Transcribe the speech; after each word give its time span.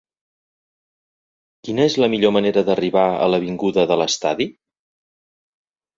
Quina 1.67 1.85
és 1.91 1.99
la 2.03 2.09
millor 2.15 2.35
manera 2.37 2.65
d'arribar 2.71 3.05
a 3.27 3.31
l'avinguda 3.35 3.87
de 3.93 3.99
l'Estadi? 4.03 4.53